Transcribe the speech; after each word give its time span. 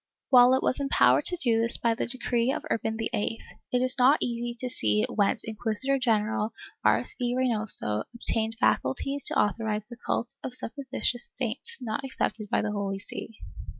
While 0.31 0.55
it 0.55 0.63
was 0.63 0.79
empowered 0.79 1.25
to 1.25 1.35
do 1.37 1.61
this 1.61 1.77
by 1.77 1.93
the 1.93 2.07
decree 2.07 2.51
of 2.51 2.65
Urban 2.71 2.97
VIII, 2.97 3.39
it 3.71 3.83
is 3.83 3.99
not 3.99 4.17
easy 4.19 4.55
to 4.59 4.67
see 4.67 5.05
whence 5.07 5.43
Inquisitor 5.43 5.99
general 5.99 6.53
Arce 6.83 7.13
y 7.21 7.33
Reynoso 7.37 8.05
obtained 8.15 8.55
faculties 8.59 9.23
to 9.25 9.39
authorize 9.39 9.85
the 9.85 9.97
cult 10.03 10.33
of 10.43 10.55
supposititious 10.55 11.29
saints 11.35 11.77
not 11.81 12.03
accepted 12.03 12.49
by 12.49 12.63
the 12.63 12.71
Holy 12.71 12.97
See. 12.97 13.37